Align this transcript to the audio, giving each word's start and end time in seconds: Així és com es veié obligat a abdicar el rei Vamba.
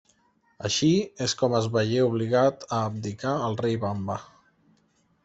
Així 0.67 0.87
és 1.25 1.35
com 1.41 1.57
es 1.59 1.67
veié 1.75 1.99
obligat 2.07 2.65
a 2.79 2.79
abdicar 2.87 3.35
el 3.49 3.59
rei 3.61 3.79
Vamba. 3.85 4.17